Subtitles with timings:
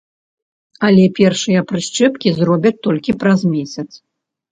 [0.87, 3.87] Але першыя прышчэпкі зробяць толькі праз месяц.